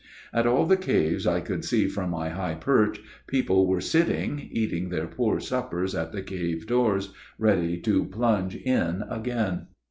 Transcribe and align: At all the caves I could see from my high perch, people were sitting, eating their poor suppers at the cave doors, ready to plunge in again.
At 0.33 0.47
all 0.47 0.65
the 0.65 0.77
caves 0.77 1.27
I 1.27 1.41
could 1.41 1.63
see 1.63 1.87
from 1.87 2.09
my 2.09 2.29
high 2.29 2.55
perch, 2.55 2.99
people 3.27 3.67
were 3.67 3.79
sitting, 3.79 4.49
eating 4.51 4.89
their 4.89 5.05
poor 5.05 5.39
suppers 5.39 5.93
at 5.93 6.11
the 6.11 6.23
cave 6.23 6.65
doors, 6.65 7.13
ready 7.37 7.77
to 7.81 8.05
plunge 8.05 8.55
in 8.55 9.03
again. 9.07 9.67